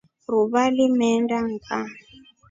Ruva 0.31 0.61
limeenda 0.75 1.37
ngʼaa. 1.51 1.87